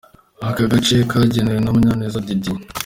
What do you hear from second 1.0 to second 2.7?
kegukanwe na Munyaneza Didier.